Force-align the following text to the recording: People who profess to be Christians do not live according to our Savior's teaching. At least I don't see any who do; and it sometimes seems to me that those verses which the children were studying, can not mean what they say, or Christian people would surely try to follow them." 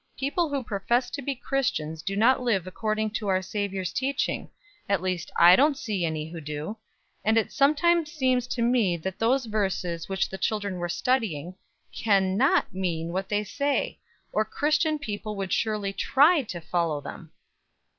People 0.17 0.49
who 0.49 0.63
profess 0.63 1.11
to 1.11 1.21
be 1.21 1.35
Christians 1.35 2.01
do 2.01 2.15
not 2.15 2.41
live 2.41 2.65
according 2.65 3.11
to 3.11 3.27
our 3.27 3.43
Savior's 3.43 3.93
teaching. 3.93 4.49
At 4.89 4.99
least 4.99 5.29
I 5.35 5.55
don't 5.55 5.77
see 5.77 6.03
any 6.05 6.27
who 6.31 6.41
do; 6.41 6.77
and 7.23 7.37
it 7.37 7.51
sometimes 7.51 8.11
seems 8.11 8.47
to 8.47 8.63
me 8.63 8.97
that 8.97 9.19
those 9.19 9.45
verses 9.45 10.09
which 10.09 10.27
the 10.27 10.39
children 10.39 10.77
were 10.77 10.89
studying, 10.89 11.53
can 11.93 12.35
not 12.35 12.73
mean 12.73 13.11
what 13.13 13.29
they 13.29 13.43
say, 13.43 13.99
or 14.31 14.43
Christian 14.43 14.97
people 14.97 15.35
would 15.35 15.53
surely 15.53 15.93
try 15.93 16.41
to 16.47 16.59
follow 16.59 16.99
them." 16.99 17.31